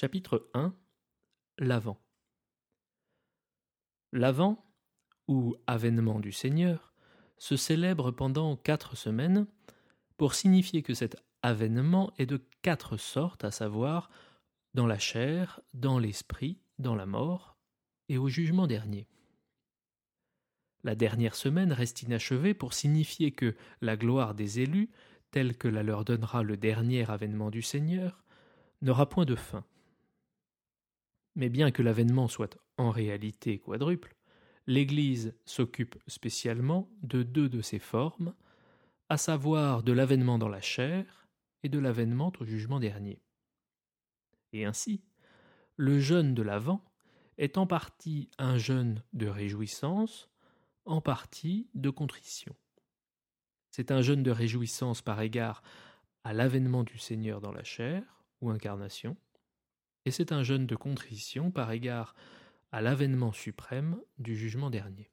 Chapitre 0.00 0.48
1 0.54 0.74
L'Avent 1.58 2.00
L'Avent, 4.12 4.64
ou 5.28 5.56
avènement 5.66 6.20
du 6.20 6.32
Seigneur, 6.32 6.94
se 7.36 7.54
célèbre 7.54 8.10
pendant 8.10 8.56
quatre 8.56 8.96
semaines 8.96 9.46
pour 10.16 10.32
signifier 10.32 10.82
que 10.82 10.94
cet 10.94 11.22
avènement 11.42 12.14
est 12.16 12.24
de 12.24 12.42
quatre 12.62 12.96
sortes, 12.96 13.44
à 13.44 13.50
savoir 13.50 14.08
dans 14.72 14.86
la 14.86 14.98
chair, 14.98 15.60
dans 15.74 15.98
l'esprit, 15.98 16.56
dans 16.78 16.94
la 16.94 17.04
mort 17.04 17.58
et 18.08 18.16
au 18.16 18.30
jugement 18.30 18.66
dernier. 18.66 19.06
La 20.82 20.94
dernière 20.94 21.34
semaine 21.34 21.74
reste 21.74 22.00
inachevée 22.00 22.54
pour 22.54 22.72
signifier 22.72 23.32
que 23.32 23.54
la 23.82 23.98
gloire 23.98 24.34
des 24.34 24.60
élus, 24.60 24.88
telle 25.30 25.58
que 25.58 25.68
la 25.68 25.82
leur 25.82 26.06
donnera 26.06 26.42
le 26.42 26.56
dernier 26.56 27.10
avènement 27.10 27.50
du 27.50 27.60
Seigneur, 27.60 28.24
n'aura 28.80 29.06
point 29.06 29.26
de 29.26 29.36
fin. 29.36 29.62
Mais 31.36 31.48
bien 31.48 31.70
que 31.70 31.82
l'avènement 31.82 32.28
soit 32.28 32.58
en 32.76 32.90
réalité 32.90 33.58
quadruple, 33.58 34.16
l'Église 34.66 35.34
s'occupe 35.44 35.96
spécialement 36.06 36.90
de 37.02 37.22
deux 37.22 37.48
de 37.48 37.60
ces 37.60 37.78
formes, 37.78 38.34
à 39.08 39.16
savoir 39.16 39.82
de 39.82 39.92
l'avènement 39.92 40.38
dans 40.38 40.48
la 40.48 40.60
chair 40.60 41.28
et 41.62 41.68
de 41.68 41.78
l'avènement 41.78 42.32
au 42.40 42.44
jugement 42.44 42.80
dernier. 42.80 43.20
Et 44.52 44.64
ainsi, 44.64 45.02
le 45.76 45.98
jeûne 45.98 46.34
de 46.34 46.42
l'Avent 46.42 46.84
est 47.38 47.58
en 47.58 47.66
partie 47.66 48.30
un 48.38 48.58
jeûne 48.58 49.02
de 49.12 49.26
réjouissance, 49.26 50.28
en 50.84 51.00
partie 51.00 51.68
de 51.74 51.90
contrition. 51.90 52.54
C'est 53.70 53.90
un 53.90 54.02
jeûne 54.02 54.22
de 54.22 54.30
réjouissance 54.30 55.02
par 55.02 55.20
égard 55.20 55.62
à 56.24 56.32
l'avènement 56.32 56.84
du 56.84 56.98
Seigneur 56.98 57.40
dans 57.40 57.52
la 57.52 57.64
chair 57.64 58.02
ou 58.40 58.50
incarnation, 58.50 59.16
et 60.04 60.10
c'est 60.10 60.32
un 60.32 60.42
jeûne 60.42 60.66
de 60.66 60.76
contrition 60.76 61.50
par 61.50 61.72
égard 61.72 62.14
à 62.72 62.80
l'avènement 62.80 63.32
suprême 63.32 64.00
du 64.18 64.36
jugement 64.36 64.70
dernier. 64.70 65.10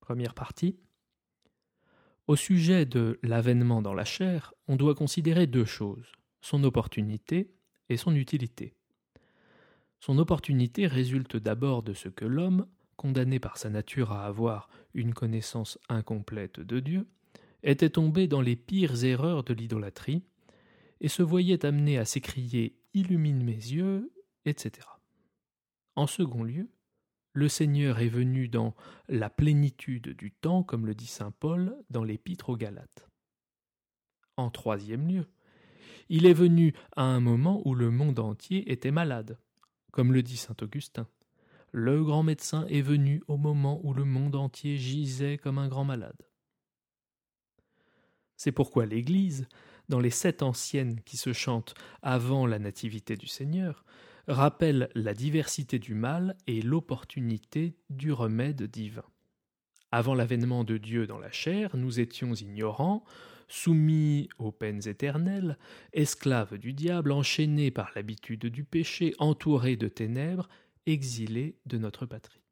Première 0.00 0.34
partie. 0.34 0.78
Au 2.26 2.36
sujet 2.36 2.86
de 2.86 3.18
l'avènement 3.22 3.82
dans 3.82 3.94
la 3.94 4.04
chair, 4.04 4.54
on 4.66 4.76
doit 4.76 4.94
considérer 4.94 5.46
deux 5.46 5.66
choses, 5.66 6.12
son 6.40 6.64
opportunité 6.64 7.52
et 7.88 7.96
son 7.96 8.14
utilité. 8.14 8.74
Son 10.00 10.18
opportunité 10.18 10.86
résulte 10.86 11.36
d'abord 11.36 11.82
de 11.82 11.94
ce 11.94 12.08
que 12.08 12.24
l'homme, 12.24 12.66
condamné 12.96 13.40
par 13.40 13.56
sa 13.56 13.70
nature 13.70 14.12
à 14.12 14.26
avoir 14.26 14.68
une 14.94 15.14
connaissance 15.14 15.78
incomplète 15.88 16.60
de 16.60 16.80
Dieu, 16.80 17.06
était 17.62 17.90
tombé 17.90 18.26
dans 18.26 18.42
les 18.42 18.56
pires 18.56 19.04
erreurs 19.04 19.44
de 19.44 19.54
l'idolâtrie, 19.54 20.22
et 21.04 21.08
se 21.08 21.22
voyait 21.22 21.66
amené 21.66 21.98
à 21.98 22.06
s'écrier 22.06 22.78
Illumine 22.94 23.44
mes 23.44 23.52
yeux, 23.52 24.10
etc. 24.46 24.88
En 25.96 26.06
second 26.06 26.42
lieu, 26.42 26.70
le 27.34 27.50
Seigneur 27.50 27.98
est 27.98 28.08
venu 28.08 28.48
dans 28.48 28.74
la 29.10 29.28
plénitude 29.28 30.16
du 30.16 30.32
temps, 30.32 30.62
comme 30.62 30.86
le 30.86 30.94
dit 30.94 31.06
saint 31.06 31.30
Paul 31.30 31.76
dans 31.90 32.04
l'Épître 32.04 32.48
aux 32.48 32.56
Galates. 32.56 33.06
En 34.38 34.48
troisième 34.48 35.06
lieu, 35.06 35.26
il 36.08 36.24
est 36.24 36.32
venu 36.32 36.72
à 36.96 37.02
un 37.02 37.20
moment 37.20 37.60
où 37.66 37.74
le 37.74 37.90
monde 37.90 38.18
entier 38.18 38.72
était 38.72 38.90
malade, 38.90 39.38
comme 39.92 40.10
le 40.10 40.22
dit 40.22 40.38
saint 40.38 40.56
Augustin. 40.62 41.06
Le 41.70 42.02
grand 42.02 42.22
médecin 42.22 42.66
est 42.68 42.80
venu 42.80 43.22
au 43.28 43.36
moment 43.36 43.78
où 43.82 43.92
le 43.92 44.06
monde 44.06 44.36
entier 44.36 44.78
gisait 44.78 45.36
comme 45.36 45.58
un 45.58 45.68
grand 45.68 45.84
malade. 45.84 46.30
C'est 48.36 48.52
pourquoi 48.52 48.86
l'Église, 48.86 49.46
dans 49.88 50.00
les 50.00 50.10
sept 50.10 50.42
anciennes 50.42 51.00
qui 51.02 51.16
se 51.16 51.32
chantent 51.32 51.74
avant 52.02 52.46
la 52.46 52.58
Nativité 52.58 53.16
du 53.16 53.26
Seigneur, 53.26 53.84
rappelle 54.28 54.88
la 54.94 55.14
diversité 55.14 55.78
du 55.78 55.94
mal 55.94 56.36
et 56.46 56.62
l'opportunité 56.62 57.76
du 57.90 58.12
remède 58.12 58.62
divin. 58.62 59.04
Avant 59.92 60.14
l'avènement 60.14 60.64
de 60.64 60.76
Dieu 60.76 61.06
dans 61.06 61.18
la 61.18 61.30
chair, 61.30 61.76
nous 61.76 62.00
étions 62.00 62.34
ignorants, 62.34 63.04
soumis 63.48 64.28
aux 64.38 64.50
peines 64.50 64.88
éternelles, 64.88 65.58
esclaves 65.92 66.58
du 66.58 66.72
diable, 66.72 67.12
enchaînés 67.12 67.70
par 67.70 67.92
l'habitude 67.94 68.46
du 68.46 68.64
péché, 68.64 69.14
entourés 69.18 69.76
de 69.76 69.88
ténèbres, 69.88 70.48
exilés 70.86 71.58
de 71.66 71.78
notre 71.78 72.06
patrie. 72.06 72.43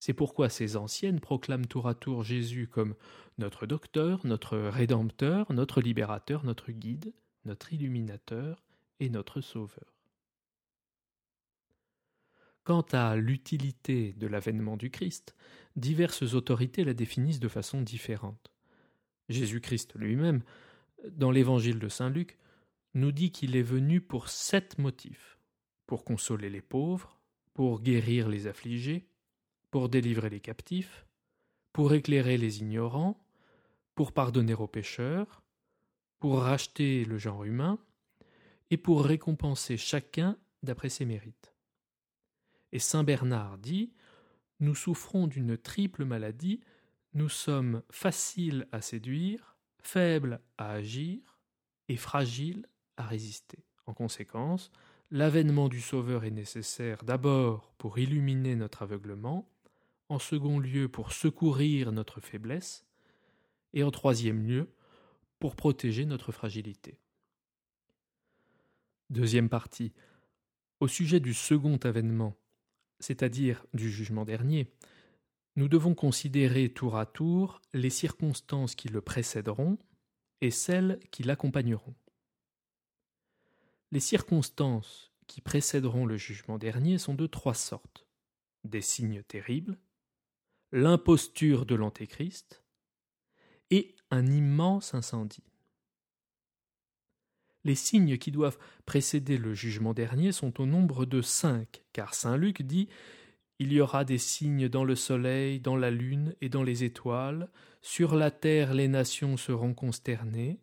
C'est 0.00 0.14
pourquoi 0.14 0.48
ces 0.48 0.76
anciennes 0.76 1.20
proclament 1.20 1.66
tour 1.66 1.86
à 1.86 1.94
tour 1.94 2.24
Jésus 2.24 2.66
comme 2.66 2.94
notre 3.38 3.66
docteur, 3.66 4.26
notre 4.26 4.58
rédempteur, 4.58 5.52
notre 5.52 5.80
libérateur, 5.80 6.44
notre 6.44 6.72
guide, 6.72 7.12
notre 7.44 7.72
illuminateur 7.72 8.64
et 8.98 9.08
notre 9.08 9.40
sauveur. 9.40 9.94
Quant 12.64 12.86
à 12.92 13.14
l'utilité 13.16 14.12
de 14.14 14.26
l'avènement 14.26 14.76
du 14.76 14.90
Christ, 14.90 15.34
diverses 15.76 16.34
autorités 16.34 16.84
la 16.84 16.94
définissent 16.94 17.40
de 17.40 17.48
façon 17.48 17.80
différente. 17.80 18.50
Jésus-Christ 19.28 19.94
lui-même, 19.94 20.42
dans 21.12 21.30
l'évangile 21.30 21.78
de 21.78 21.88
Saint 21.88 22.10
Luc, 22.10 22.38
nous 22.94 23.12
dit 23.12 23.30
qu'il 23.30 23.54
est 23.54 23.62
venu 23.62 24.00
pour 24.00 24.28
sept 24.28 24.78
motifs 24.78 25.38
pour 25.90 26.04
consoler 26.04 26.50
les 26.50 26.60
pauvres, 26.60 27.18
pour 27.52 27.82
guérir 27.82 28.28
les 28.28 28.46
affligés, 28.46 29.08
pour 29.70 29.88
délivrer 29.88 30.30
les 30.30 30.40
captifs, 30.40 31.06
pour 31.72 31.92
éclairer 31.94 32.36
les 32.36 32.60
ignorants, 32.60 33.22
pour 33.94 34.12
pardonner 34.12 34.54
aux 34.54 34.66
pécheurs, 34.66 35.42
pour 36.18 36.40
racheter 36.40 37.04
le 37.04 37.18
genre 37.18 37.44
humain, 37.44 37.78
et 38.70 38.76
pour 38.76 39.04
récompenser 39.04 39.76
chacun 39.76 40.36
d'après 40.62 40.88
ses 40.88 41.04
mérites. 41.04 41.54
Et 42.72 42.78
Saint 42.78 43.04
Bernard 43.04 43.58
dit 43.58 43.92
Nous 44.60 44.74
souffrons 44.74 45.26
d'une 45.26 45.58
triple 45.58 46.04
maladie, 46.04 46.60
nous 47.14 47.28
sommes 47.28 47.82
faciles 47.90 48.68
à 48.70 48.80
séduire, 48.80 49.56
faibles 49.80 50.40
à 50.56 50.70
agir 50.70 51.40
et 51.88 51.96
fragiles 51.96 52.66
à 52.96 53.04
résister. 53.04 53.64
En 53.86 53.94
conséquence, 53.94 54.70
l'avènement 55.10 55.68
du 55.68 55.80
Sauveur 55.80 56.24
est 56.24 56.30
nécessaire 56.30 57.02
d'abord 57.02 57.72
pour 57.78 57.98
illuminer 57.98 58.54
notre 58.54 58.82
aveuglement, 58.82 59.49
en 60.10 60.18
second 60.18 60.58
lieu 60.58 60.88
pour 60.88 61.12
secourir 61.12 61.92
notre 61.92 62.20
faiblesse, 62.20 62.84
et 63.72 63.84
en 63.84 63.92
troisième 63.92 64.42
lieu 64.42 64.68
pour 65.38 65.54
protéger 65.54 66.04
notre 66.04 66.32
fragilité. 66.32 66.98
Deuxième 69.08 69.48
partie. 69.48 69.92
Au 70.80 70.88
sujet 70.88 71.20
du 71.20 71.32
second 71.32 71.76
avènement, 71.76 72.36
c'est-à-dire 72.98 73.64
du 73.72 73.88
jugement 73.88 74.24
dernier, 74.24 74.72
nous 75.54 75.68
devons 75.68 75.94
considérer 75.94 76.68
tour 76.68 76.96
à 76.96 77.06
tour 77.06 77.62
les 77.72 77.90
circonstances 77.90 78.74
qui 78.74 78.88
le 78.88 79.00
précéderont 79.00 79.78
et 80.40 80.50
celles 80.50 80.98
qui 81.12 81.22
l'accompagneront. 81.22 81.94
Les 83.92 84.00
circonstances 84.00 85.12
qui 85.28 85.40
précéderont 85.40 86.04
le 86.04 86.16
jugement 86.16 86.58
dernier 86.58 86.98
sont 86.98 87.14
de 87.14 87.28
trois 87.28 87.54
sortes 87.54 88.06
des 88.64 88.80
signes 88.80 89.22
terribles, 89.22 89.78
l'imposture 90.72 91.66
de 91.66 91.74
l'Antéchrist 91.74 92.62
et 93.70 93.96
un 94.10 94.26
immense 94.26 94.94
incendie. 94.94 95.44
Les 97.64 97.74
signes 97.74 98.18
qui 98.18 98.30
doivent 98.30 98.58
précéder 98.86 99.36
le 99.36 99.52
jugement 99.52 99.92
dernier 99.92 100.32
sont 100.32 100.60
au 100.60 100.66
nombre 100.66 101.04
de 101.04 101.20
cinq, 101.20 101.82
car 101.92 102.14
saint 102.14 102.36
Luc 102.36 102.62
dit 102.62 102.88
Il 103.58 103.72
y 103.72 103.80
aura 103.80 104.04
des 104.04 104.16
signes 104.16 104.68
dans 104.68 104.84
le 104.84 104.94
soleil, 104.94 105.60
dans 105.60 105.76
la 105.76 105.90
lune 105.90 106.34
et 106.40 106.48
dans 106.48 106.62
les 106.62 106.84
étoiles, 106.84 107.50
sur 107.82 108.14
la 108.14 108.30
terre 108.30 108.72
les 108.72 108.88
nations 108.88 109.36
seront 109.36 109.74
consternées, 109.74 110.60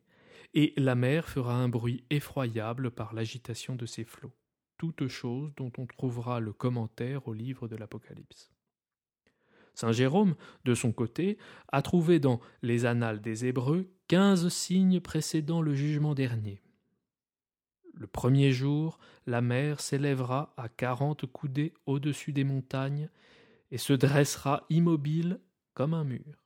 et 0.53 0.73
la 0.78 0.96
mer 0.96 1.29
fera 1.29 1.56
un 1.56 1.69
bruit 1.69 2.03
effroyable 2.09 2.91
par 2.91 3.14
l'agitation 3.14 3.76
de 3.76 3.85
ses 3.85 4.05
flots. 4.05 4.34
Toutes 4.78 5.08
choses 5.08 5.53
dont 5.55 5.72
on 5.78 5.85
trouvera 5.85 6.40
le 6.40 6.53
commentaire 6.53 7.28
au 7.28 7.34
livre 7.34 7.67
de 7.67 7.76
l'Apocalypse. 7.76 8.57
Saint 9.79 9.91
Jérôme, 9.91 10.34
de 10.66 10.74
son 10.74 10.91
côté, 10.91 11.38
a 11.68 11.84
trouvé 11.84 12.20
dans 12.20 12.40
les 12.64 12.88
Annales 12.88 13.22
des 13.22 13.46
Hébreux 13.46 13.94
quinze 14.08 14.50
signes 14.50 15.00
précédant 15.00 15.62
le 15.62 15.76
jugement 15.76 16.16
dernier. 16.16 16.64
Le 17.94 18.08
premier 18.08 18.52
jour, 18.52 18.97
la 19.28 19.41
mer 19.41 19.79
s'élèvera 19.79 20.56
à 20.58 20.68
quarante 20.68 21.28
coudées 21.28 21.76
au-dessus 21.85 22.34
des 22.34 22.44
montagnes 22.44 23.12
et 23.70 23.78
se 23.78 23.94
dressera 23.94 24.66
immobile 24.72 25.40
comme 25.76 25.94
un 25.94 26.06
mur. 26.06 26.44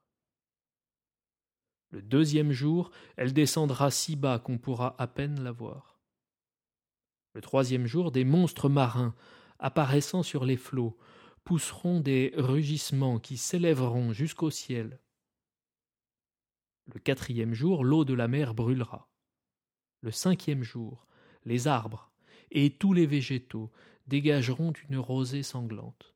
Le 1.91 2.01
deuxième 2.01 2.51
jour, 2.51 2.91
elle 3.15 3.31
descendra 3.31 3.91
si 3.91 4.17
bas 4.17 4.39
qu'on 4.39 4.57
pourra 4.57 4.93
à 4.97 5.07
peine 5.07 5.41
la 5.41 5.53
voir. 5.53 6.01
Le 7.33 7.39
troisième 7.39 7.87
jour, 7.87 8.11
des 8.11 8.25
monstres 8.25 8.67
marins, 8.67 9.15
apparaissant 9.57 10.21
sur 10.21 10.43
les 10.43 10.57
flots, 10.57 10.97
pousseront 11.43 11.99
des 11.99 12.33
rugissements 12.35 13.19
qui 13.19 13.37
s'élèveront 13.37 14.13
jusqu'au 14.13 14.49
ciel. 14.49 14.99
Le 16.93 16.99
quatrième 16.99 17.53
jour, 17.53 17.83
l'eau 17.83 18.05
de 18.05 18.13
la 18.13 18.27
mer 18.27 18.53
brûlera. 18.53 19.09
Le 20.01 20.11
cinquième 20.11 20.63
jour, 20.63 21.07
les 21.45 21.67
arbres 21.67 22.11
et 22.51 22.71
tous 22.71 22.93
les 22.93 23.05
végétaux 23.05 23.71
dégageront 24.07 24.73
une 24.89 24.97
rosée 24.97 25.43
sanglante. 25.43 26.15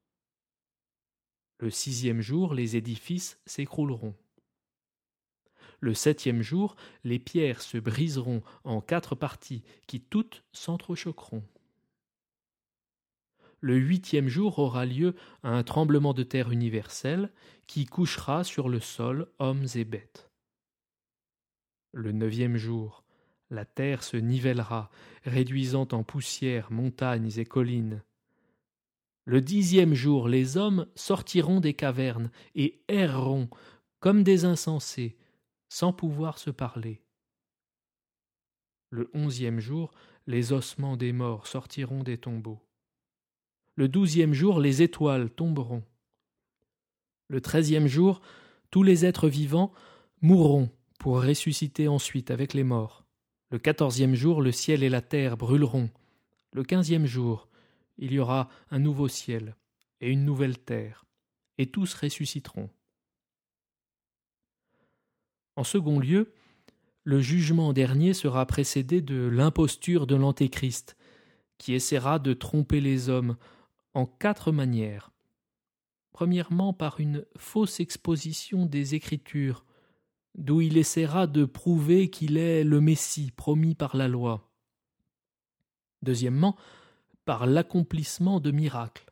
Le 1.60 1.70
sixième 1.70 2.22
jour, 2.22 2.54
les 2.54 2.76
édifices 2.76 3.40
s'écrouleront. 3.46 4.16
Le 5.80 5.94
septième 5.94 6.42
jour, 6.42 6.76
les 7.04 7.20
pierres 7.20 7.62
se 7.62 7.78
briseront 7.78 8.44
en 8.64 8.82
quatre 8.82 9.16
parties 9.16 9.64
qui 9.88 10.02
toutes 10.02 10.44
s'entrechoqueront. 10.52 11.44
Le 13.66 13.78
huitième 13.78 14.28
jour 14.28 14.60
aura 14.60 14.86
lieu 14.86 15.16
un 15.42 15.64
tremblement 15.64 16.14
de 16.14 16.22
terre 16.22 16.52
universel 16.52 17.32
qui 17.66 17.88
couchera 17.88 18.44
sur 18.44 18.70
le 18.70 18.80
sol 18.80 19.28
hommes 19.40 19.66
et 19.74 19.86
bêtes. 19.86 20.30
Le 21.92 22.12
neuvième 22.12 22.58
jour, 22.58 23.04
la 23.50 23.66
terre 23.66 24.04
se 24.04 24.18
nivellera, 24.18 24.92
réduisant 25.24 25.88
en 25.94 26.04
poussière 26.04 26.72
montagnes 26.72 27.32
et 27.38 27.46
collines. 27.46 28.04
Le 29.24 29.42
dixième 29.42 29.96
jour, 29.96 30.30
les 30.30 30.58
hommes 30.58 30.86
sortiront 30.94 31.60
des 31.60 31.74
cavernes 31.74 32.30
et 32.54 32.84
erreront 32.88 33.50
comme 34.00 34.22
des 34.22 34.46
insensés, 34.46 35.18
sans 35.70 35.92
pouvoir 35.92 36.38
se 36.38 36.52
parler. 36.52 37.02
Le 38.92 39.10
onzième 39.16 39.60
jour, 39.60 39.92
les 40.28 40.54
ossements 40.54 40.98
des 40.98 41.14
morts 41.14 41.48
sortiront 41.48 42.04
des 42.04 42.20
tombeaux. 42.20 42.62
Le 43.76 43.88
douzième 43.90 44.34
jour, 44.34 44.60
les 44.60 44.82
étoiles 44.82 45.30
tomberont. 45.30 45.84
Le 47.28 47.42
treizième 47.42 47.88
jour, 47.88 48.22
tous 48.72 48.84
les 48.84 49.06
êtres 49.06 49.28
vivants 49.28 49.74
mourront 50.22 50.70
pour 51.00 51.22
ressusciter 51.22 51.88
ensuite 51.88 52.32
avec 52.32 52.54
les 52.54 52.64
morts. 52.64 53.06
Le 53.52 53.60
quatorzième 53.60 54.16
jour, 54.16 54.42
le 54.42 54.52
ciel 54.52 54.82
et 54.84 54.90
la 54.90 55.02
terre 55.02 55.38
brûleront. 55.38 55.90
Le 56.52 56.64
quinzième 56.64 57.06
jour, 57.06 57.50
il 57.98 58.14
y 58.14 58.20
aura 58.20 58.50
un 58.72 58.80
nouveau 58.80 59.08
ciel 59.08 59.56
et 60.02 60.10
une 60.10 60.26
nouvelle 60.26 60.58
terre, 60.58 61.06
et 61.58 61.68
tous 61.68 61.94
ressusciteront. 61.94 62.70
En 65.56 65.64
second 65.64 66.00
lieu, 66.00 66.34
le 67.04 67.20
jugement 67.20 67.72
dernier 67.72 68.14
sera 68.14 68.46
précédé 68.46 69.02
de 69.02 69.28
l'imposture 69.28 70.08
de 70.08 70.16
l'Antéchrist, 70.16 70.98
qui 71.58 71.74
essaiera 71.74 72.20
de 72.20 72.34
tromper 72.34 72.82
les 72.82 73.10
hommes 73.10 73.38
en 73.96 74.06
quatre 74.06 74.52
manières. 74.52 75.12
Premièrement, 76.12 76.74
par 76.74 77.00
une 77.00 77.26
fausse 77.38 77.80
exposition 77.80 78.66
des 78.66 78.94
Écritures, 78.94 79.66
d'où 80.36 80.62
il 80.62 80.78
essaiera 80.78 81.28
de 81.28 81.46
prouver 81.46 82.10
qu'il 82.10 82.38
est 82.38 82.64
le 82.64 82.82
Messie 82.82 83.32
promis 83.32 83.74
par 83.74 83.96
la 83.96 84.08
loi. 84.08 84.52
Deuxièmement, 86.04 86.58
par 87.24 87.48
l'accomplissement 87.48 88.40
de 88.40 88.52
miracles. 88.52 89.12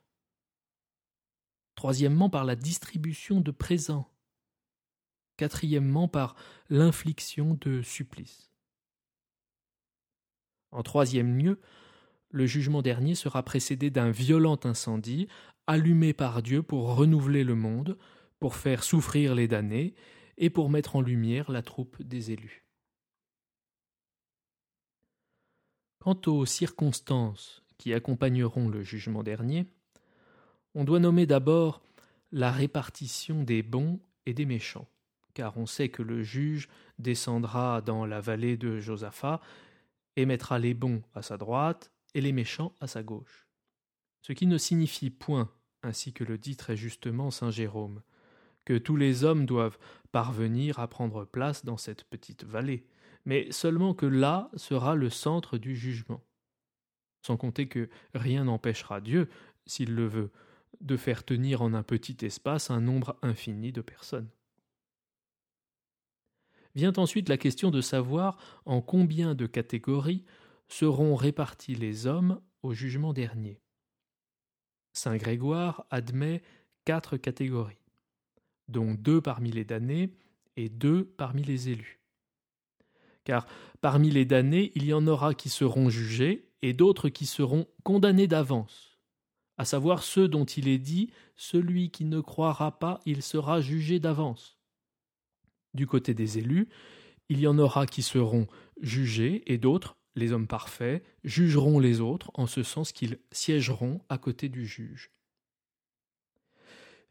Troisièmement, 1.76 2.30
par 2.30 2.44
la 2.44 2.56
distribution 2.56 3.42
de 3.42 3.52
présents. 3.52 4.10
Quatrièmement, 5.38 6.08
par 6.08 6.36
l'infliction 6.70 7.58
de 7.60 7.82
supplices. 7.82 8.52
En 10.72 10.84
troisième 10.84 11.38
lieu, 11.38 11.60
le 12.34 12.48
jugement 12.48 12.82
dernier 12.82 13.14
sera 13.14 13.44
précédé 13.44 13.92
d'un 13.92 14.10
violent 14.10 14.60
incendie 14.64 15.28
allumé 15.68 16.14
par 16.14 16.42
Dieu 16.42 16.64
pour 16.64 16.96
renouveler 16.96 17.44
le 17.44 17.54
monde, 17.54 17.96
pour 18.40 18.56
faire 18.56 18.84
souffrir 18.84 19.36
les 19.36 19.48
damnés 19.48 19.94
et 20.40 20.50
pour 20.50 20.72
mettre 20.72 20.96
en 20.96 21.02
lumière 21.02 21.52
la 21.52 21.62
troupe 21.62 22.02
des 22.02 22.32
élus. 22.32 22.66
Quant 26.00 26.20
aux 26.26 26.46
circonstances 26.48 27.64
qui 27.78 27.94
accompagneront 27.94 28.68
le 28.68 28.82
jugement 28.82 29.22
dernier, 29.22 29.68
on 30.74 30.86
doit 30.86 31.00
nommer 31.00 31.28
d'abord 31.28 31.84
la 32.32 32.52
répartition 32.52 33.44
des 33.44 33.62
bons 33.62 34.00
et 34.26 34.34
des 34.34 34.46
méchants, 34.46 34.90
car 35.36 35.56
on 35.58 35.68
sait 35.68 35.90
que 35.90 36.02
le 36.02 36.24
juge 36.24 36.68
descendra 36.98 37.82
dans 37.82 38.08
la 38.08 38.22
vallée 38.22 38.58
de 38.58 38.80
Josaphat 38.80 39.40
et 40.16 40.26
mettra 40.26 40.58
les 40.58 40.74
bons 40.74 41.04
à 41.14 41.22
sa 41.22 41.38
droite 41.38 41.93
et 42.14 42.22
les 42.22 42.32
méchants 42.32 42.76
à 42.80 42.88
sa 42.88 43.04
gauche. 43.04 43.48
Ce 44.22 44.34
qui 44.34 44.48
ne 44.48 44.58
signifie 44.58 45.10
point, 45.10 45.52
ainsi 45.82 46.14
que 46.14 46.24
le 46.24 46.38
dit 46.38 46.56
très 46.56 46.78
justement 46.78 47.32
saint 47.32 47.52
Jérôme, 47.52 48.02
que 48.66 48.78
tous 48.78 48.96
les 48.96 49.24
hommes 49.24 49.46
doivent 49.46 49.78
parvenir 50.12 50.80
à 50.80 50.88
prendre 50.88 51.26
place 51.26 51.66
dans 51.66 51.78
cette 51.78 52.06
petite 52.06 52.44
vallée, 52.44 52.86
mais 53.26 53.52
seulement 53.52 53.94
que 53.94 54.06
là 54.06 54.50
sera 54.56 54.96
le 54.96 55.10
centre 55.10 55.58
du 55.58 55.76
jugement. 55.76 56.24
Sans 57.22 57.38
compter 57.38 57.68
que 57.68 57.90
rien 58.14 58.46
n'empêchera 58.46 59.02
Dieu, 59.02 59.30
s'il 59.66 59.96
le 59.96 60.08
veut, 60.08 60.32
de 60.82 60.98
faire 60.98 61.24
tenir 61.24 61.62
en 61.62 61.74
un 61.74 61.84
petit 61.84 62.18
espace 62.26 62.70
un 62.70 62.82
nombre 62.82 63.18
infini 63.22 63.72
de 63.72 63.82
personnes. 63.82 64.30
Vient 66.76 66.94
ensuite 66.98 67.30
la 67.30 67.38
question 67.38 67.70
de 67.70 67.82
savoir 67.82 68.38
en 68.66 68.82
combien 68.82 69.36
de 69.36 69.46
catégories 69.46 70.26
seront 70.68 71.16
répartis 71.16 71.76
les 71.76 72.08
hommes 72.08 72.42
au 72.62 72.74
jugement 72.74 73.14
dernier. 73.14 73.62
Saint 74.94 75.18
Grégoire 75.18 75.86
admet 75.90 76.42
quatre 76.86 77.18
catégories 77.18 77.84
dont 78.68 78.94
deux 78.94 79.22
parmi 79.22 79.52
les 79.52 79.66
damnés 79.66 80.14
et 80.56 80.70
deux 80.70 81.06
parmi 81.06 81.44
les 81.44 81.70
élus. 81.70 82.00
Car 83.24 83.48
parmi 83.82 84.10
les 84.10 84.26
damnés, 84.26 84.72
il 84.76 84.86
y 84.86 84.94
en 84.94 85.08
aura 85.08 85.34
qui 85.34 85.50
seront 85.50 85.90
jugés 85.90 86.50
et 86.62 86.74
d'autres 86.74 87.10
qui 87.10 87.26
seront 87.26 87.68
condamnés 87.84 88.28
d'avance, 88.28 88.98
à 89.58 89.66
savoir 89.66 90.04
ceux 90.04 90.28
dont 90.28 90.46
il 90.46 90.68
est 90.68 90.80
dit 90.80 91.10
Celui 91.36 91.90
qui 91.90 92.06
ne 92.06 92.20
croira 92.20 92.80
pas, 92.80 93.00
il 93.06 93.22
sera 93.22 93.62
jugé 93.62 94.00
d'avance. 94.00 94.58
Du 95.74 95.88
côté 95.88 96.14
des 96.14 96.38
élus, 96.38 96.70
il 97.30 97.40
y 97.40 97.48
en 97.48 97.58
aura 97.58 97.86
qui 97.88 98.02
seront 98.02 98.48
jugés 98.82 99.44
et 99.52 99.58
d'autres, 99.58 99.98
les 100.16 100.32
hommes 100.32 100.48
parfaits, 100.48 101.04
jugeront 101.24 101.80
les 101.80 102.00
autres 102.00 102.32
en 102.36 102.48
ce 102.48 102.64
sens 102.64 102.92
qu'ils 102.92 103.20
siégeront 103.32 104.02
à 104.10 104.18
côté 104.18 104.50
du 104.50 104.66
juge 104.66 105.12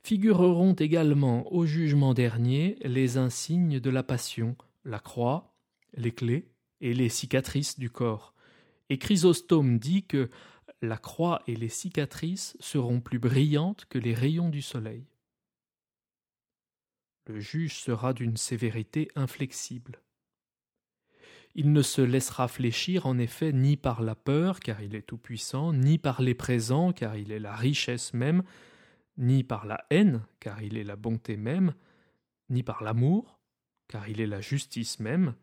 figureront 0.03 0.75
également 0.75 1.53
au 1.53 1.65
jugement 1.65 2.15
dernier 2.15 2.77
les 2.83 3.19
insignes 3.19 3.81
de 3.81 3.91
la 3.91 4.03
passion, 4.03 4.57
la 4.85 4.99
croix, 4.99 5.55
les 5.95 6.13
clés 6.13 6.49
et 6.81 6.93
les 6.93 7.09
cicatrices 7.09 7.79
du 7.79 7.91
corps. 7.91 8.35
Et 8.89 8.99
Chrysostome 8.99 9.79
dit 9.79 10.05
que 10.05 10.29
la 10.81 10.97
croix 10.97 11.43
et 11.47 11.55
les 11.55 11.69
cicatrices 11.69 12.57
seront 12.59 13.01
plus 13.01 13.21
brillantes 13.21 13.85
que 13.89 13.99
les 13.99 14.15
rayons 14.15 14.49
du 14.49 14.63
soleil. 14.63 15.07
Le 17.27 17.39
juge 17.39 17.77
sera 17.77 18.13
d'une 18.13 18.37
sévérité 18.37 19.09
inflexible. 19.15 20.01
Il 21.55 21.73
ne 21.73 21.83
se 21.83 22.01
laissera 22.01 22.49
fléchir 22.49 23.07
en 23.07 23.19
effet 23.19 23.53
ni 23.53 23.77
par 23.77 24.03
la 24.03 24.15
peur, 24.15 24.61
car 24.61 24.83
il 24.83 24.95
est 24.95 25.03
tout-puissant, 25.03 25.73
ni 25.73 25.99
par 25.99 26.23
les 26.23 26.35
présents, 26.35 26.93
car 26.93 27.17
il 27.17 27.31
est 27.31 27.39
la 27.39 27.55
richesse 27.55 28.15
même, 28.15 28.43
ni 29.19 29.45
par 29.45 29.67
la 29.67 29.85
haine, 29.91 30.23
car 30.41 30.63
il 30.63 30.79
est 30.79 30.85
la 30.85 30.97
bonté 30.97 31.37
même, 31.37 31.75
ni 32.49 32.63
par 32.63 32.83
l'amour, 32.83 33.39
car 33.89 34.09
il 34.09 34.21
est 34.21 34.27
la 34.27 34.41
justice 34.41 34.99
même, 35.01 35.35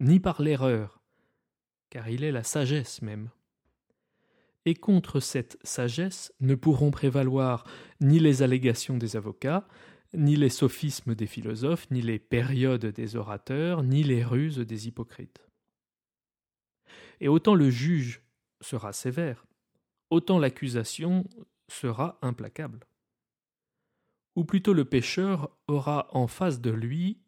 ni 0.00 0.20
par 0.20 0.40
l'erreur, 0.40 1.02
car 1.90 2.08
il 2.08 2.24
est 2.24 2.32
la 2.32 2.42
sagesse 2.42 3.02
même. 3.02 3.28
Et 4.64 4.74
contre 4.74 5.20
cette 5.20 5.58
sagesse 5.62 6.32
ne 6.40 6.54
pourront 6.54 6.90
prévaloir 6.90 7.64
ni 8.00 8.18
les 8.18 8.42
allégations 8.42 8.96
des 8.96 9.16
avocats, 9.16 9.66
ni 10.14 10.36
les 10.36 10.48
sophismes 10.48 11.14
des 11.14 11.26
philosophes, 11.26 11.90
ni 11.90 12.02
les 12.02 12.18
périodes 12.18 12.86
des 12.86 13.16
orateurs, 13.16 13.82
ni 13.82 14.02
les 14.02 14.24
ruses 14.24 14.58
des 14.58 14.88
hypocrites. 14.88 15.46
Et 17.20 17.28
autant 17.28 17.54
le 17.54 17.70
juge 17.70 18.22
sera 18.60 18.92
sévère, 18.92 19.46
autant 20.10 20.38
l'accusation 20.38 21.24
sera 21.68 22.18
implacable. 22.22 22.80
Ou 24.36 24.44
plutôt 24.44 24.72
le 24.72 24.84
pécheur 24.84 25.50
aura 25.68 26.08
en 26.12 26.26
face 26.26 26.60
de 26.60 26.70
lui 26.70 27.20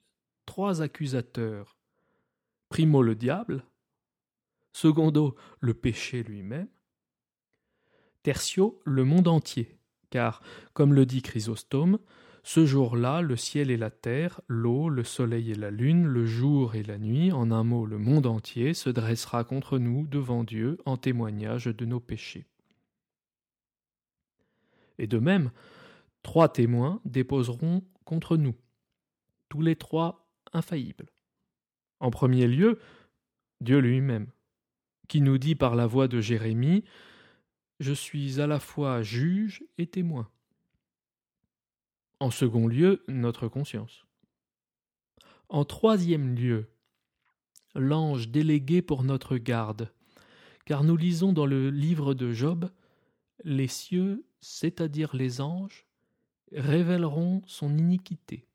trois 0.46 0.82
accusateurs. 0.82 1.76
Primo 2.68 3.02
le 3.02 3.14
diable, 3.14 3.64
secondo 4.72 5.36
le 5.60 5.74
péché 5.74 6.22
lui-même, 6.22 6.68
tertio 8.22 8.80
le 8.84 9.04
monde 9.04 9.28
entier, 9.28 9.78
car, 10.10 10.42
comme 10.72 10.94
le 10.94 11.04
dit 11.04 11.22
Chrysostome, 11.22 11.98
ce 12.44 12.66
jour-là, 12.66 13.22
le 13.22 13.36
ciel 13.36 13.70
et 13.70 13.76
la 13.76 13.90
terre, 13.90 14.40
l'eau, 14.48 14.88
le 14.88 15.04
soleil 15.04 15.52
et 15.52 15.54
la 15.54 15.70
lune, 15.70 16.06
le 16.06 16.26
jour 16.26 16.74
et 16.74 16.82
la 16.82 16.98
nuit, 16.98 17.30
en 17.30 17.52
un 17.52 17.62
mot 17.62 17.86
le 17.86 17.98
monde 17.98 18.26
entier, 18.26 18.74
se 18.74 18.90
dressera 18.90 19.44
contre 19.44 19.78
nous 19.78 20.06
devant 20.08 20.42
Dieu 20.42 20.78
en 20.84 20.96
témoignage 20.96 21.66
de 21.66 21.84
nos 21.84 22.00
péchés. 22.00 22.46
Et 24.98 25.06
de 25.06 25.18
même, 25.18 25.52
trois 26.22 26.48
témoins 26.48 27.00
déposeront 27.04 27.84
contre 28.04 28.36
nous, 28.36 28.56
tous 29.48 29.62
les 29.62 29.76
trois 29.76 30.28
infaillibles. 30.52 31.10
En 32.00 32.10
premier 32.10 32.48
lieu, 32.48 32.80
Dieu 33.60 33.78
lui-même. 33.78 34.26
qui 35.08 35.20
nous 35.20 35.38
dit 35.38 35.54
par 35.54 35.76
la 35.76 35.86
voix 35.86 36.08
de 36.08 36.20
Jérémie 36.20 36.84
Je 37.78 37.92
suis 37.92 38.40
à 38.40 38.46
la 38.48 38.58
fois 38.58 39.02
juge 39.02 39.62
et 39.78 39.86
témoin. 39.86 40.28
En 42.22 42.30
second 42.30 42.68
lieu, 42.68 43.02
notre 43.08 43.48
conscience. 43.48 44.06
En 45.48 45.64
troisième 45.64 46.36
lieu, 46.36 46.70
l'ange 47.74 48.28
délégué 48.28 48.80
pour 48.80 49.02
notre 49.02 49.38
garde, 49.38 49.92
car 50.64 50.84
nous 50.84 50.96
lisons 50.96 51.32
dans 51.32 51.46
le 51.46 51.70
livre 51.70 52.14
de 52.14 52.32
Job 52.32 52.70
Les 53.42 53.66
cieux, 53.66 54.24
c'est-à-dire 54.40 55.16
les 55.16 55.40
anges, 55.40 55.84
révéleront 56.52 57.42
son 57.48 57.76
iniquité. 57.76 58.46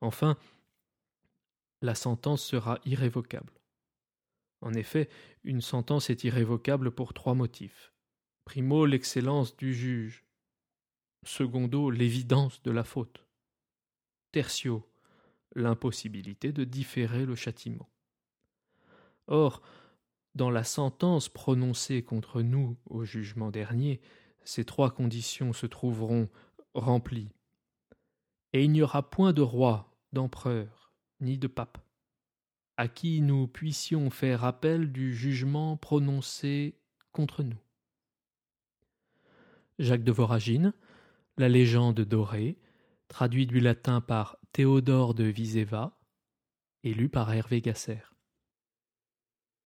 Enfin, 0.00 0.38
la 1.82 1.94
sentence 1.94 2.42
sera 2.42 2.78
irrévocable. 2.86 3.52
En 4.62 4.72
effet, 4.72 5.10
une 5.44 5.60
sentence 5.60 6.08
est 6.08 6.24
irrévocable 6.24 6.90
pour 6.90 7.12
trois 7.12 7.34
motifs. 7.34 7.92
Primo, 8.46 8.86
l'excellence 8.86 9.54
du 9.58 9.74
juge. 9.74 10.24
Secondo, 11.24 11.90
l'évidence 11.90 12.62
de 12.62 12.70
la 12.70 12.84
faute. 12.84 13.24
Tertio, 14.32 14.88
l'impossibilité 15.54 16.52
de 16.52 16.64
différer 16.64 17.26
le 17.26 17.34
châtiment. 17.34 17.88
Or, 19.26 19.62
dans 20.34 20.50
la 20.50 20.64
sentence 20.64 21.28
prononcée 21.28 22.02
contre 22.02 22.40
nous 22.40 22.76
au 22.86 23.04
jugement 23.04 23.50
dernier, 23.50 24.00
ces 24.44 24.64
trois 24.64 24.90
conditions 24.90 25.52
se 25.52 25.66
trouveront 25.66 26.28
remplies. 26.74 27.30
Et 28.52 28.64
il 28.64 28.72
n'y 28.72 28.82
aura 28.82 29.10
point 29.10 29.32
de 29.32 29.42
roi, 29.42 29.96
d'empereur, 30.12 30.92
ni 31.20 31.36
de 31.36 31.46
pape, 31.46 31.78
à 32.76 32.88
qui 32.88 33.20
nous 33.20 33.46
puissions 33.46 34.10
faire 34.10 34.44
appel 34.44 34.90
du 34.90 35.14
jugement 35.14 35.76
prononcé 35.76 36.78
contre 37.12 37.42
nous. 37.42 37.60
Jacques 39.78 40.04
de 40.04 40.12
Voragine, 40.12 40.72
La 41.40 41.48
légende 41.48 42.02
dorée, 42.02 42.58
traduit 43.08 43.46
du 43.46 43.60
latin 43.60 44.02
par 44.02 44.36
Théodore 44.52 45.14
de 45.14 45.24
Viseva 45.24 45.98
et 46.84 46.92
lu 46.92 47.08
par 47.08 47.32
Hervé 47.32 47.62
Gasser. 47.62 48.00